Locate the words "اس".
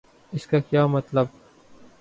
0.33-0.47